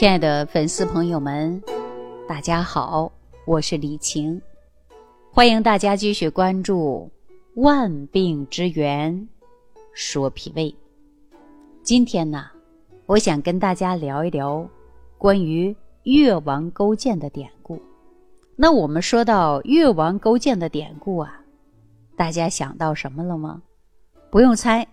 [0.00, 1.62] 亲爱的粉丝朋友们，
[2.26, 3.12] 大家好，
[3.44, 4.40] 我是李晴，
[5.30, 7.10] 欢迎大家继续关注
[7.60, 9.28] 《万病之源
[9.92, 10.70] 说脾胃》。
[11.82, 12.46] 今天呢，
[13.04, 14.66] 我想跟大家聊一聊
[15.18, 17.78] 关于越王勾践的典故。
[18.56, 21.42] 那我们说到越王勾践的典故啊，
[22.16, 23.60] 大家想到什么了吗？
[24.30, 24.88] 不用猜，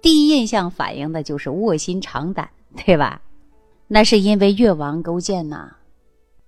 [0.00, 2.48] 第一印象反映的就是卧薪尝胆，
[2.86, 3.20] 对吧？
[3.88, 5.70] 那是因为越王勾践呐，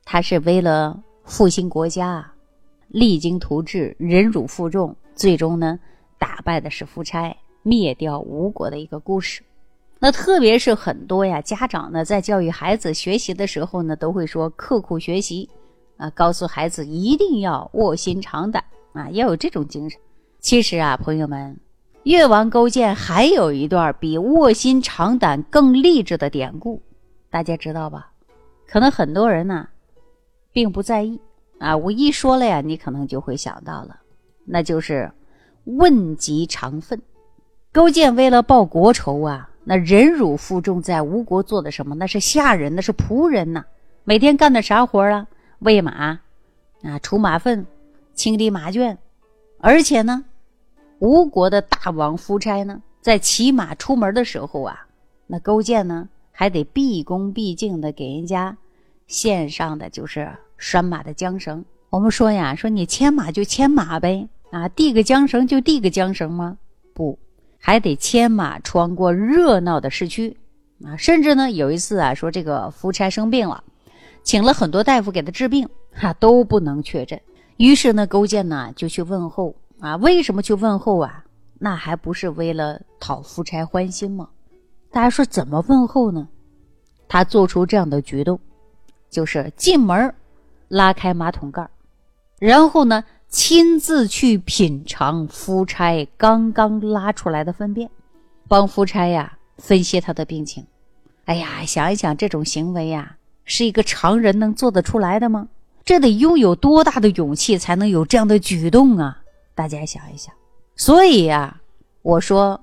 [0.04, 2.32] 他是为了复兴国家，
[2.88, 5.78] 励精图治，忍辱负重，最终呢
[6.18, 9.40] 打败的是夫差，灭掉吴国的一个故事。
[10.00, 15.48] 那特别是很多呀家长呢，在教育孩子学习的时候呢，都会说刻苦学习，
[15.96, 18.64] 啊，告诉孩子一定要卧薪尝胆
[18.94, 20.00] 啊，要有这种精神。
[20.40, 21.56] 其实啊，朋友们，
[22.02, 26.82] 越王勾践还有一段比卧薪尝胆更励志的典故。
[27.30, 28.10] 大家知道吧？
[28.66, 29.68] 可能很多人呢，
[30.52, 31.20] 并不在意
[31.58, 31.76] 啊。
[31.76, 33.98] 我一说了呀，你可能就会想到了，
[34.44, 35.10] 那就是
[35.64, 37.00] 问疾尝粪。
[37.72, 41.94] 勾践为了报国仇啊，那忍辱负重，在吴国做的什么？
[41.94, 43.64] 那是下人，那是仆人呐。
[44.04, 45.26] 每天干的啥活啊？
[45.60, 46.20] 喂马啊，
[47.02, 47.66] 除马粪，
[48.14, 48.96] 清理马圈。
[49.60, 50.24] 而且呢，
[50.98, 54.86] 吴国的大王夫差呢，在骑马出门的时候啊，
[55.26, 56.08] 那勾践呢？
[56.40, 58.56] 还得毕恭毕敬的给人家
[59.08, 61.64] 献上的就是拴马的缰绳。
[61.90, 66.56] 我们说呀，说你牵马就牵马呗，啊，递个缰绳就递个缰绳吗？
[66.94, 67.18] 不，
[67.58, 70.36] 还得牵马穿过热闹的市区
[70.84, 70.96] 啊。
[70.96, 73.64] 甚至呢，有一次啊，说这个夫差生病了，
[74.22, 77.20] 请了很多大夫给他治病，哈，都不能确诊。
[77.56, 79.96] 于是呢，勾践呢就去问候啊。
[79.96, 81.24] 为什么去问候啊？
[81.58, 84.28] 那还不是为了讨夫差欢心吗？
[84.90, 86.28] 大家说怎么问候呢？
[87.08, 88.38] 他做出这样的举动，
[89.08, 90.14] 就是进门
[90.68, 91.66] 拉开马桶盖
[92.38, 97.88] 然后呢亲自去品尝夫差刚刚拉出来的粪便，
[98.46, 100.66] 帮夫差呀分析他的病情。
[101.24, 105.48] 哎呀，想一想这种行为呀，是一个常人能做得出来的吗？
[105.84, 109.22] 这得拥有多大的勇气才能有这样的举动啊？
[109.54, 110.34] 大家想一想。
[110.76, 111.60] 所以呀，
[112.02, 112.62] 我说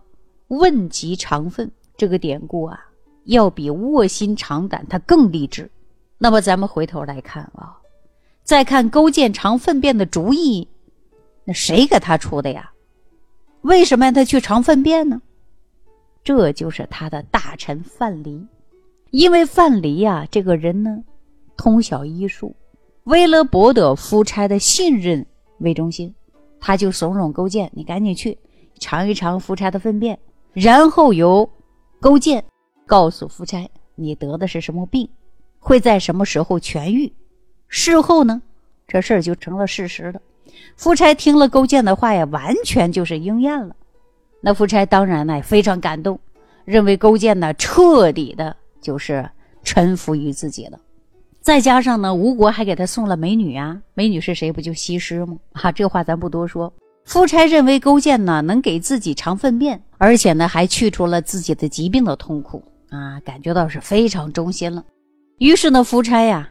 [0.50, 1.71] 问疾尝粪。
[1.97, 2.79] 这个典故啊，
[3.25, 5.69] 要比卧薪尝胆它更励志。
[6.17, 7.78] 那么咱们回头来看啊，
[8.44, 10.67] 再看勾践尝粪便的主意，
[11.44, 12.72] 那谁给他出的呀？
[13.61, 15.22] 为什么他去尝粪便呢？
[16.23, 18.45] 这就是他的大臣范蠡。
[19.12, 21.03] 因为范蠡呀，这个人呢，
[21.56, 22.56] 通晓医术，
[23.06, 25.25] 为了博得夫差的信任
[25.59, 26.13] 为中心，
[26.59, 28.38] 他就怂恿勾践：“你赶紧去
[28.79, 30.19] 尝一尝夫差的粪便，
[30.53, 31.50] 然后由。”
[32.05, 32.45] 勾践
[32.85, 35.09] 告诉夫差：“你得的是什么病？
[35.57, 37.11] 会在什么时候痊愈？”
[37.67, 38.43] 事后呢，
[38.88, 40.21] 这事儿就成了事实了。
[40.75, 43.75] 夫差听了勾践的话呀，完全就是应验了。
[44.39, 46.19] 那夫差当然呢非常感动，
[46.63, 49.27] 认为勾践呢彻底的就是
[49.63, 50.79] 臣服于自己了。
[51.41, 54.51] 再加上呢，吴国还给他送了美女啊，美女是谁？
[54.51, 55.39] 不就西施吗？
[55.53, 56.71] 啊，这话咱不多说。
[57.05, 64.83] 夫差认为勾践呢能给自己尝粪便，而且呢还去除了自己的疾病的痛苦啊，感觉到是非常忠心了。
[65.38, 66.49] 于是呢，夫差呀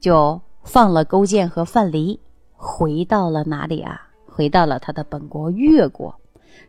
[0.00, 2.18] 就放了勾践和范蠡，
[2.52, 4.08] 回到了哪里啊？
[4.26, 6.14] 回到了他的本国越国。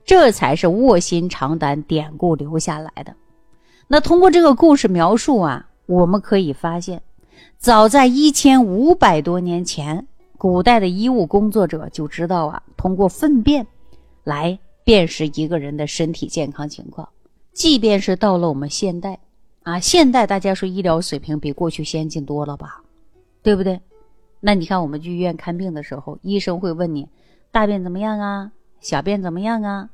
[0.05, 3.16] 这才是卧薪尝胆典故留下来的。
[3.88, 7.01] 那通过这个故事描述啊，我们可以发现，
[7.57, 10.07] 早在一千五百多年前。
[10.43, 13.65] 古代的医务工作者就知道啊，通过粪便
[14.25, 17.07] 来辨识一个人的身体健康情况。
[17.53, 19.17] 即便是到了我们现代
[19.61, 22.83] 啊，现代大家说医疗水平比过去先进多了吧，
[23.41, 23.79] 对不对？
[24.41, 27.07] 那你看我们去医院看病的时候，医生会问你
[27.49, 29.91] 大便怎么样啊，小便怎么样啊？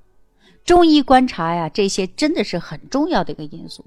[0.65, 3.85] 中医观察呀，这些真的是很重要的一个因素，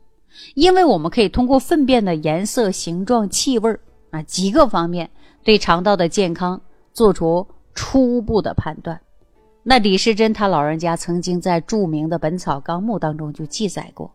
[0.55, 3.81] 因为我们可以通过粪便的颜色、形状、气味儿
[4.13, 5.11] 啊几个方面。
[5.45, 6.61] 对肠道的健康
[6.93, 7.45] 做出
[7.75, 9.01] 初步的判断。
[9.65, 14.09] 那李时珍他老人家曾经在著名的《本草纲目》当中就记载过，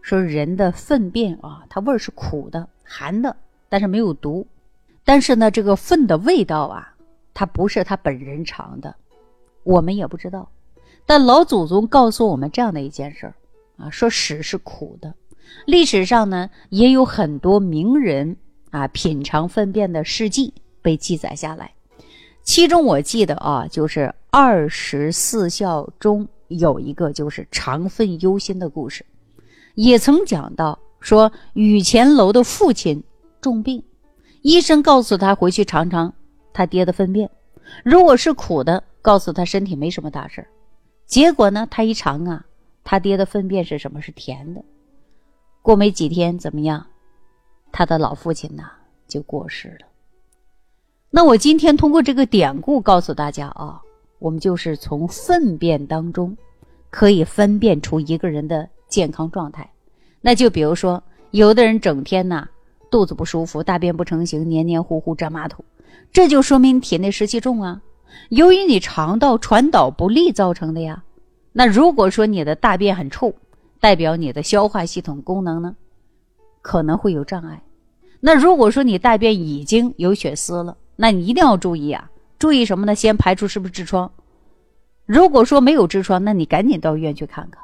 [0.00, 3.34] 说人的粪便啊，它味儿是苦的、寒的，
[3.68, 4.46] 但是没有毒。
[5.04, 6.94] 但是呢，这个粪的味道啊，
[7.34, 8.94] 它不是他本人尝的，
[9.64, 10.48] 我们也不知道。
[11.04, 13.34] 但老祖宗告诉我们这样的一件事儿
[13.76, 15.12] 啊，说屎是苦的。
[15.66, 18.36] 历史上呢，也有很多名人。
[18.70, 21.72] 啊，品尝粪便的事迹被记载下来，
[22.42, 29.04] 其中我记得啊，就是二十四孝中有一个就是尝粪忧心的故事，
[29.74, 33.02] 也曾讲到说，雨前楼的父亲
[33.40, 33.82] 重病，
[34.42, 36.12] 医生告诉他回去尝尝
[36.52, 37.30] 他爹的粪便，
[37.84, 40.46] 如果是苦的，告诉他身体没什么大事
[41.06, 42.44] 结果呢，他一尝啊，
[42.84, 44.00] 他爹的粪便是什么？
[44.00, 44.62] 是甜的。
[45.62, 46.86] 过没几天，怎么样？
[47.72, 48.70] 他的老父亲呐
[49.08, 49.86] 就过世了。
[51.10, 53.80] 那我今天通过这个典故告诉大家啊，
[54.18, 56.36] 我们就是从粪便当中
[56.90, 59.68] 可以分辨出一个人的健康状态。
[60.20, 62.48] 那就比如说，有的人整天呐
[62.90, 65.64] 肚子不舒服，大便不成形，黏黏糊糊粘马桶，
[66.12, 67.80] 这就说明体内湿气重啊。
[68.28, 71.02] 由于你肠道传导不利造成的呀。
[71.52, 73.34] 那如果说你的大便很臭，
[73.80, 75.74] 代表你的消化系统功能呢
[76.62, 77.62] 可能会有障碍。
[78.20, 82.10] 那如果说你大便已经有血丝了，那你一定要注意啊！
[82.38, 82.94] 注意什么呢？
[82.94, 84.10] 先排除是不是痔疮。
[85.06, 87.62] 如果说没有痔疮，那你赶紧到医院去看看，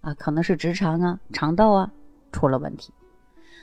[0.00, 1.90] 啊，可能是直肠啊、肠道啊
[2.32, 2.92] 出了问题。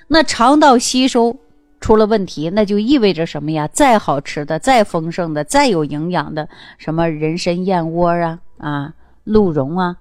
[0.08, 1.38] 那肠道吸收
[1.82, 3.68] 出了问题，那就意味着什么呀？
[3.68, 8.94] 再好吃的、再丰盛的、再有营养的，什么人参燕窝啊、啊
[9.24, 9.98] 鹿茸啊，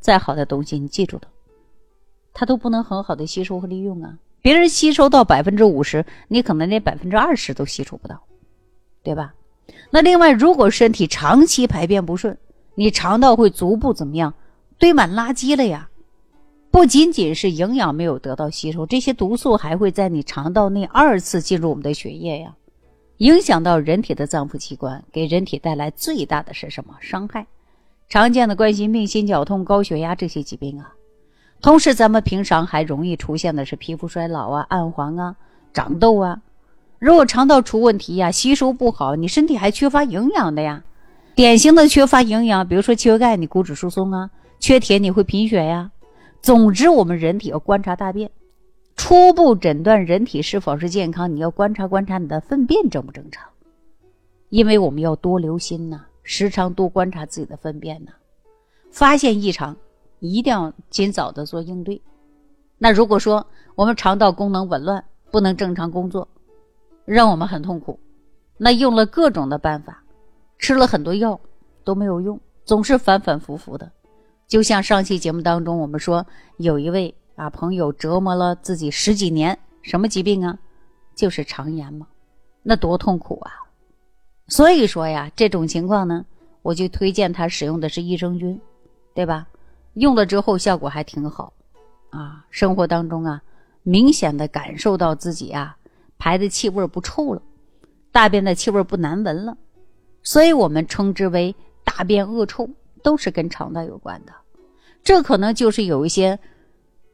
[0.00, 1.22] 再好的东西，你记住了，
[2.32, 4.18] 它都不能很好的吸收和利用啊。
[4.40, 8.22] 别人吸收到百分之五十，你可能连百分之二十都吸收不到。
[9.02, 9.34] 对吧？
[9.90, 12.36] 那另外，如果身体长期排便不顺，
[12.74, 14.34] 你肠道会逐步怎么样？
[14.78, 15.88] 堆满垃圾了呀！
[16.70, 22.56] 不仅仅是营养没有得到吸收，这些毒素还会在你肠道内二次进入我们的血液呀，
[23.18, 27.46] 影响到人体的脏腑器官，给人体带来最大的是什么伤害？
[28.08, 30.94] 常见的冠心病、心绞痛、高血压这些疾病啊。
[31.62, 35.36] 同时，咱们平常还容易出现的是皮肤衰老啊、暗黄啊、
[35.72, 36.42] 长痘啊。
[36.98, 40.82] 如果肠道出问题呀，吸收不好，你身体还缺乏营养的呀。
[41.36, 44.28] 典型的缺乏营养，比如说缺钙，你骨质疏松啊；
[44.58, 45.92] 缺铁，你会贫血呀。
[46.42, 48.28] 总之，我们人体要观察大便，
[48.96, 53.44] 初步诊断人体是否是健康，你要观察观察你的粪便正不正常。
[54.48, 58.10] 因为我们要多留心呐，时常多观察自己的粪便呐，
[58.90, 59.76] 发现异常，
[60.28, 62.00] 一定要尽早的做应对。
[62.78, 66.26] 那如果说我们肠道功能紊乱，不能正常工作。
[67.04, 67.98] 让我们很痛苦，
[68.56, 70.02] 那用了各种的办法，
[70.58, 71.38] 吃了很多药
[71.82, 73.90] 都没有用，总是反反复复的。
[74.46, 76.24] 就像上期节目当中我们说，
[76.58, 80.56] 有一位啊朋友折磨了自己十几年，什么疾病啊？
[81.16, 82.06] 就是肠炎嘛，
[82.62, 83.50] 那多痛苦啊！
[84.46, 86.24] 所以说呀，这种情况呢，
[86.62, 88.60] 我就推荐他使用的是益生菌，
[89.12, 89.48] 对吧？
[89.94, 91.52] 用了之后效果还挺好，
[92.10, 93.42] 啊，生活当中啊，
[93.82, 95.76] 明显的感受到自己啊。
[96.18, 97.42] 排的气味不臭了，
[98.12, 99.56] 大便的气味不难闻了，
[100.22, 101.52] 所以我们称之为
[101.82, 102.70] 大便恶臭，
[103.02, 104.32] 都是跟肠道有关的。
[105.02, 106.38] 这可能就是有一些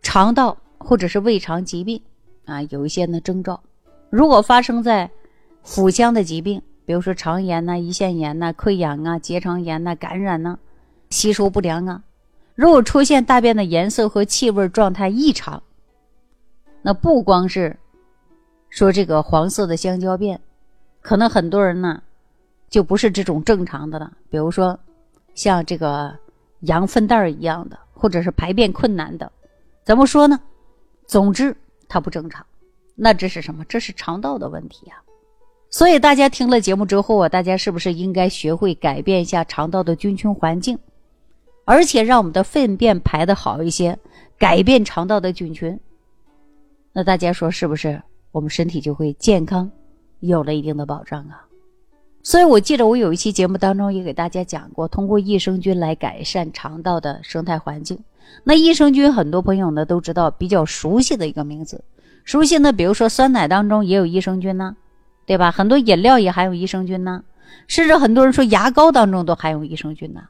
[0.03, 2.03] 肠道或者是胃肠疾病
[2.45, 3.63] 啊，有一些呢征兆。
[4.11, 5.11] 如果发生在
[5.63, 10.59] 腹腔的疾病，比如说肠炎呐、胰腺炎呐、溃疡啊、结肠炎呐、感染呐、
[11.09, 12.03] 吸收不良啊，
[12.59, 15.63] 如果出现大便的颜色和气味状态异常，
[16.83, 17.79] 那不光是。
[18.69, 20.41] 说这个黄色的香蕉便，
[21.01, 22.03] 可能很多人呢，
[22.69, 24.13] 就不是这种正常的了。
[24.29, 24.77] 比如说，
[25.37, 26.13] 像这个
[26.63, 29.31] 羊粪蛋儿一样的，或者是排便困难的，
[29.85, 30.41] 怎么说呢？
[31.07, 31.57] 总之，
[31.89, 32.45] 它不正常。
[32.97, 33.65] 那这是什么？
[33.67, 35.01] 这是肠道的问题呀。
[35.71, 40.77] 所以大家听了节目之后啊，大家是不是应该学会改变一下肠道的菌群环境，
[41.69, 43.99] 而且让我们的粪便排的好一些，
[44.39, 45.79] 改变肠道的菌群？
[46.95, 48.01] 那大家说是不是？
[48.33, 49.71] 我们身体就会健康，
[50.21, 51.45] 有了一定的保障啊。
[52.23, 58.03] 所以我记得我有一期节目当中也给大家讲过，通过益生菌来改善肠道的生态环境。
[58.45, 61.85] 那益生菌很多朋友呢都知道，比较熟悉的一个名字，
[62.25, 64.75] 熟悉呢，比如说酸奶当中也有益生菌呢，
[65.27, 65.51] 对吧？
[65.51, 67.25] 很多饮料也含有益生菌呢，
[67.67, 70.23] 甚至很多人说牙膏当中都含有益生菌呢。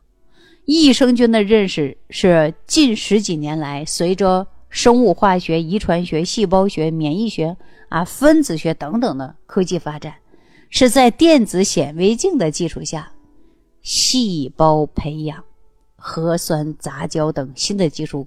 [0.70, 7.56] 益生菌的认识是近十几年来随着生物化学、遗传学、细胞学、免疫学。
[7.88, 10.16] 啊，分子学等等的科技发展，
[10.68, 13.10] 是在电子显微镜的基础下，
[13.80, 15.42] 细胞培养、
[15.96, 18.26] 核酸杂交等新的技术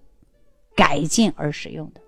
[0.75, 2.01] 改进而使用的，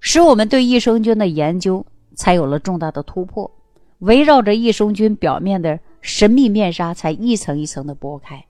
[0.00, 3.50] 使我们对益生菌的研究才有了重大的突破。
[3.98, 8.42] 围绕着益生菌表面的神秘面纱，才一层一层的剥开。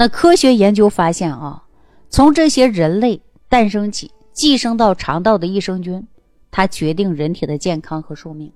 [0.00, 1.64] 那科学研究发现啊，
[2.08, 6.06] 从这些人类诞生起，寄生到肠道的益生菌。
[6.52, 8.52] 它决定人体的健康和寿命。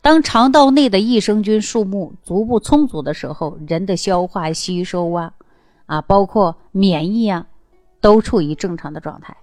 [0.00, 5.32] 当肠道内的益生菌数目足不充足的时候，人的消化吸收啊，
[5.86, 7.48] 啊，包括免疫啊，
[8.00, 9.36] 都处于正常的状态。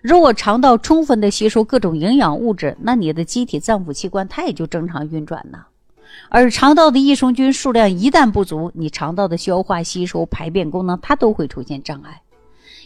[0.00, 5.58] 如果肠道充分的吸收各种营养物质，那你的机体脏腑器官它也就正常运转呢。
[6.28, 12.22] 而肠道的益生菌数量一旦不足，你肠道的消化、吸收、排便功能它都会出现障碍。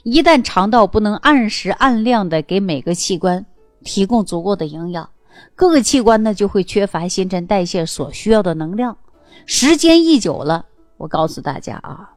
[0.03, 3.45] 一旦肠道不能按时按量的给每个器官
[3.83, 5.11] 提供足够的营养，
[5.55, 8.97] 各个器官呢就会缺乏新陈代谢所需要的能量。
[9.45, 12.11] 时间一久了，我告诉大家啊，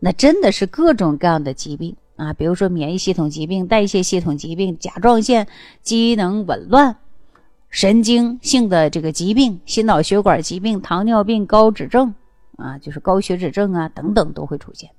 [0.00, 5.46] 那真的是各种各样的疾病啊，比如说免疫系统疾病、代谢系统疾病、甲状腺
[5.82, 6.96] 机能紊乱、
[7.70, 12.14] 神经性的这个疾病、心脑血管疾病、糖尿病、高脂症
[12.56, 14.90] 啊，就是高血脂症啊等等都会出现。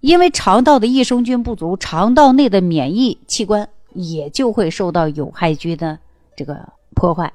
[0.00, 5.98] 因为肠道的益生菌不足，肠道内的免疫器官也就会受到有害菌的
[6.36, 7.32] 这个破坏。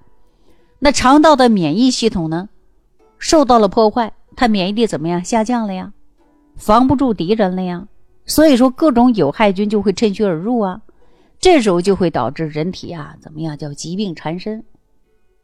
[0.79, 2.47] 那肠道的免疫系统呢，
[3.17, 5.91] 受到了破坏，它免疫力怎么样下降了呀？
[6.55, 7.87] 防不住敌人了呀。
[8.25, 10.79] 所以说，各种有害菌就会趁虚而入啊。
[11.43, 14.63] 这时候就会导致人体啊怎么样叫疾病缠身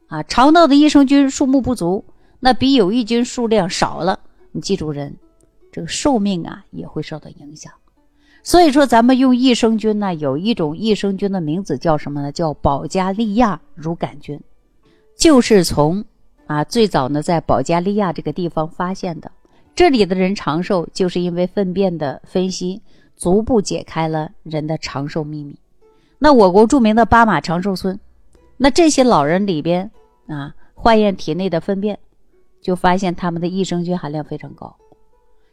[0.08, 0.24] 啊？
[0.24, 2.06] 肠道的益生菌数目不足，
[2.40, 4.22] 那比有益菌数量少了。
[4.54, 5.18] 你记住人。
[5.74, 7.74] 这个寿命啊也会受到影响，
[8.44, 12.32] 所以说咱们用益生菌呢，有一种益生菌的名字叫什么呢？
[12.32, 14.40] 叫保加利亚乳杆菌，
[15.18, 16.06] 就是从
[16.48, 19.30] 啊最早呢在保加利亚这个地方发现的。
[19.76, 22.82] 这里的人长寿，就是因为粪便的分析
[23.18, 25.60] 逐步解开了人的长寿秘密。
[26.20, 27.98] 那我国著名的巴马长寿村，
[28.58, 29.90] 那这些老人里边
[30.28, 31.98] 啊，化验体内的粪便，
[32.62, 34.76] 就发现他们的益生菌含量非常高。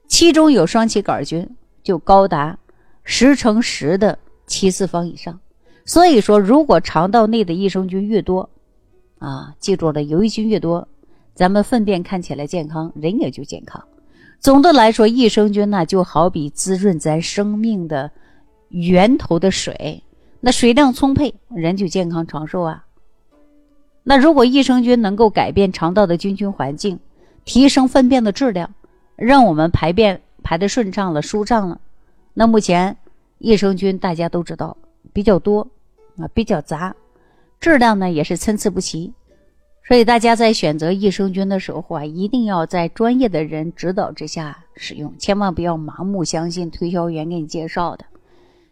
[0.08, 1.48] 其中有双歧杆菌
[1.82, 2.58] 就高达
[3.04, 5.38] 十乘十的七次方以上，
[5.84, 8.50] 所以说，如果肠道内的益生菌越多，
[9.18, 10.86] 啊，记住了，有益菌越多，
[11.32, 13.80] 咱们粪便看起来健康，人也就健康。
[14.40, 18.10] 总的来说，益生菌呢就好比滋润咱生命的
[18.68, 20.02] 源头的水，
[20.46, 22.84] 那水量充沛，人就健康长寿啊。
[24.04, 27.00] 那如果益生菌能够改变肠道的菌群环境，
[27.44, 28.72] 提升粪便的质量。
[29.16, 31.80] 让我们排便排的顺畅了、舒畅了。
[32.32, 32.96] 那目前
[33.38, 34.76] 益生菌大家都知道
[35.12, 35.66] 比较多
[36.16, 36.94] 啊，比较杂，
[37.58, 39.12] 质量呢也是参差不齐。
[39.88, 48.04] 所以大家在选择益生菌的时候啊，一定要在专业的人指导之下使用，千万不要盲目相信推销员给你介绍的。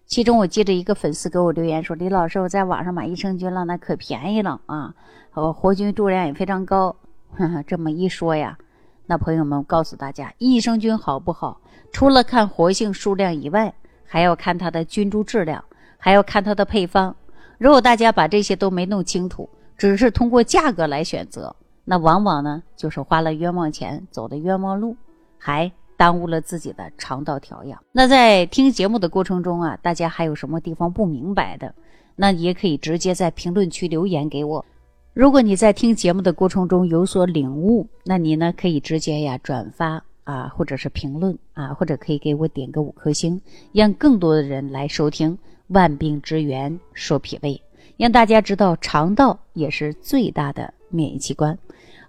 [0.07, 4.95] 其中我记得一个粉丝给我留言说：“李老师，我在网上买益生菌了，那可便宜了啊，
[5.31, 6.95] 活菌数量也非常高。
[7.67, 8.59] ”这么一说呀。
[9.07, 11.61] 那朋友们，告诉大家，益生菌好不好？
[11.93, 15.65] 除了看活性数量以外，还要看它的菌株质量，
[15.99, 17.15] 还要看它的配方。
[17.59, 24.97] 如果大家把这些都没弄清楚，只是通过价格来选择，那往往呢就是花了冤枉钱，走的冤枉路，
[25.39, 27.83] 还耽误了自己的肠道调养。
[27.93, 31.75] 那在听节目的过程中啊，大家还有什么地方不明白的，
[32.17, 34.65] 那也可以直接在评论区留言给我。
[35.13, 43.41] 如果你在听节目的过程中有所领悟，那你呢可以直接呀转发啊，或者是评论啊，或者可以给我点个五颗星，
[43.73, 45.37] 让更多的人来收听
[45.69, 47.51] 《万病之源说脾胃》，
[47.97, 51.57] 让大家知道肠道也是最大的免疫器官。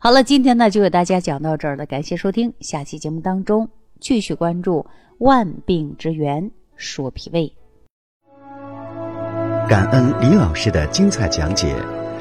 [0.06, 3.68] 好了，今天呢就给大家讲到这儿了，感谢收听，下期节目当中
[4.00, 4.82] 继续关注
[5.18, 7.52] 《万病之源说脾胃》。
[9.68, 11.76] 感恩李老师的精彩讲解。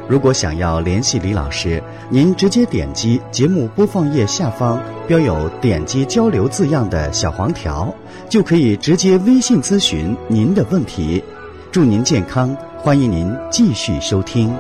[0.09, 7.95] 如果想要联系李老师，您直接点击节目播放页下方标有“点击交流”字样的小黄条，
[8.31, 11.23] 就可以直接微信咨询您的问题。
[11.71, 14.51] 祝您健康，欢迎您继续收听。